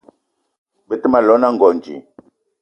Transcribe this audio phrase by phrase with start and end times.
[0.87, 1.85] Be te ma llong na Ngonj